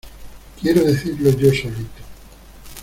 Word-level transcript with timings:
¡Quiero 0.59 0.83
decidirlo 0.83 1.29
yo 1.29 1.53
solito! 1.53 2.01